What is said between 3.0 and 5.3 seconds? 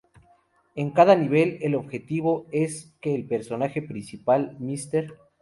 que el personaje principal, Mr.